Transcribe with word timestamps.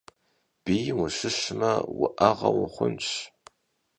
Biym 0.63 0.97
vuşıshme, 0.97 1.71
vu'eğe 1.97 2.31
vuxhunş. 2.57 3.07